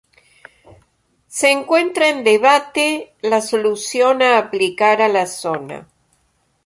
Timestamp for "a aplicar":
4.23-4.99